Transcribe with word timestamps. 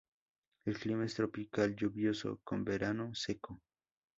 El 0.65 0.79
clima 0.79 1.05
es 1.05 1.13
Tropical 1.13 1.75
Lluvioso, 1.75 2.39
con 2.43 2.63
verano 2.63 3.13
seco. 3.13 3.61